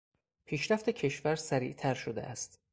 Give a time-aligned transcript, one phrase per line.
[0.45, 2.59] پیشرفت کشور سریعتر شده است.